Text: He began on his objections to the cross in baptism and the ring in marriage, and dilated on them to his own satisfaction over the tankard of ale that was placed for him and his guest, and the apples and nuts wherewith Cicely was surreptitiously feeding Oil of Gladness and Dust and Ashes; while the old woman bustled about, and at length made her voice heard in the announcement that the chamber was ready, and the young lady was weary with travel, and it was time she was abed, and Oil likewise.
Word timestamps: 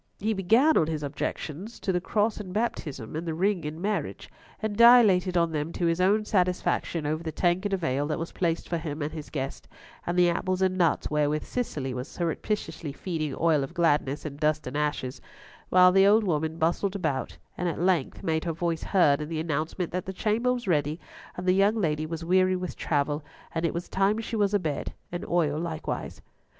He 0.19 0.33
began 0.33 0.77
on 0.77 0.87
his 0.87 1.03
objections 1.03 1.79
to 1.81 1.91
the 1.91 2.01
cross 2.01 2.39
in 2.39 2.51
baptism 2.51 3.15
and 3.15 3.27
the 3.27 3.35
ring 3.35 3.63
in 3.63 3.79
marriage, 3.79 4.31
and 4.59 4.75
dilated 4.75 5.37
on 5.37 5.51
them 5.51 5.71
to 5.73 5.85
his 5.85 6.01
own 6.01 6.25
satisfaction 6.25 7.05
over 7.05 7.21
the 7.21 7.31
tankard 7.31 7.71
of 7.71 7.83
ale 7.83 8.07
that 8.07 8.17
was 8.17 8.31
placed 8.31 8.67
for 8.67 8.79
him 8.79 9.03
and 9.03 9.13
his 9.13 9.29
guest, 9.29 9.67
and 10.07 10.17
the 10.17 10.27
apples 10.27 10.63
and 10.63 10.75
nuts 10.75 11.11
wherewith 11.11 11.43
Cicely 11.43 11.93
was 11.93 12.07
surreptitiously 12.07 12.91
feeding 12.93 13.35
Oil 13.39 13.63
of 13.63 13.75
Gladness 13.75 14.25
and 14.25 14.39
Dust 14.39 14.65
and 14.65 14.75
Ashes; 14.75 15.21
while 15.69 15.91
the 15.91 16.07
old 16.07 16.23
woman 16.23 16.57
bustled 16.57 16.95
about, 16.95 17.37
and 17.55 17.69
at 17.69 17.79
length 17.79 18.23
made 18.23 18.45
her 18.45 18.53
voice 18.53 18.81
heard 18.81 19.21
in 19.21 19.29
the 19.29 19.39
announcement 19.39 19.91
that 19.91 20.07
the 20.07 20.13
chamber 20.13 20.51
was 20.51 20.67
ready, 20.67 20.99
and 21.37 21.45
the 21.47 21.53
young 21.53 21.75
lady 21.75 22.07
was 22.07 22.25
weary 22.25 22.55
with 22.55 22.75
travel, 22.75 23.23
and 23.53 23.67
it 23.67 23.73
was 23.75 23.87
time 23.87 24.17
she 24.17 24.35
was 24.35 24.55
abed, 24.55 24.95
and 25.11 25.23
Oil 25.27 25.59
likewise. 25.59 26.23